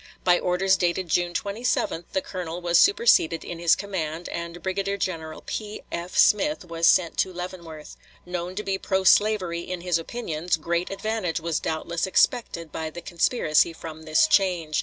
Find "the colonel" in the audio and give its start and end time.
2.11-2.59